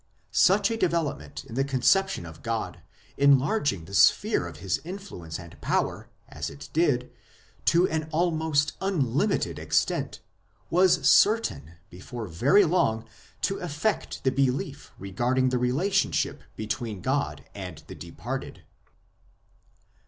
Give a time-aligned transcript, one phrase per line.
[0.31, 2.81] Such a development in the conception of God,
[3.17, 7.11] enlarging the sphere of His influence and power, as it did,
[7.65, 10.19] to an almost unlimited extent,
[10.71, 13.05] was certain before very long
[13.41, 18.63] to affect the belief regarding the relationship between God and the departed.